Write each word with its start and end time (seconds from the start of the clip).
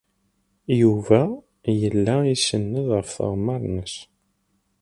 Yuba 0.81 1.21
yella 1.79 2.15
isenned 2.33 2.85
ɣef 2.93 3.07
tɣemmar-nnes. 3.17 3.95